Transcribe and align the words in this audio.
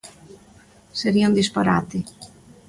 Sería 0.99 1.27
un 1.29 1.37
disparate. 1.39 1.99